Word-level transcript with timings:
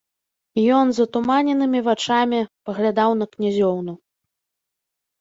Ён 0.77 0.87
затуманенымі 0.99 1.79
вачамі 1.89 2.39
паглядаў 2.71 3.09
на 3.23 3.31
князёўну. 3.37 3.93